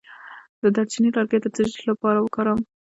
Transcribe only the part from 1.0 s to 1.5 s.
لرګی د